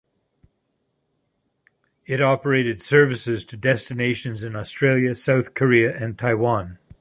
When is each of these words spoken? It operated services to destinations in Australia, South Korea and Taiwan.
It 2.07 2.23
operated 2.23 2.81
services 2.81 3.45
to 3.45 3.55
destinations 3.55 4.41
in 4.41 4.55
Australia, 4.55 5.13
South 5.13 5.53
Korea 5.53 5.95
and 5.95 6.17
Taiwan. 6.17 6.79